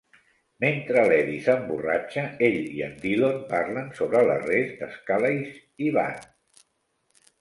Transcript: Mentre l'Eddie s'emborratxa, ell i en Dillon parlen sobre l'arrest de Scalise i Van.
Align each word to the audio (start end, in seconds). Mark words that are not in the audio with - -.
Mentre 0.63 1.01
l'Eddie 1.09 1.41
s'emborratxa, 1.47 2.23
ell 2.47 2.57
i 2.79 2.83
en 2.87 2.95
Dillon 3.03 3.37
parlen 3.51 3.93
sobre 4.03 4.25
l'arrest 4.31 4.77
de 4.81 4.89
Scalise 4.97 5.53
i 5.89 5.93
Van. 5.99 6.29